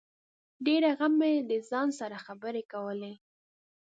[0.03, 0.03] د
[0.65, 3.13] ډېره غمه مې د ځان سره خبري کولې